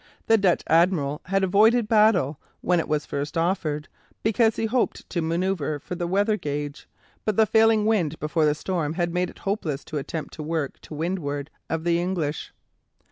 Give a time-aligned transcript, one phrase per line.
[0.25, 3.87] The Dutch admiral had avoided battle, when it was first offered,
[4.23, 6.89] because he hoped to manoeuvre for the weather gage,
[7.23, 10.79] but the failing wind before the storm had made it hopeless to attempt to work
[10.79, 12.51] to windward of the English.